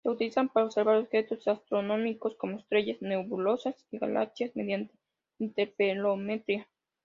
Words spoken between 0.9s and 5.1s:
objetos astronómicos, como estrellas, nebulosas y galaxias mediante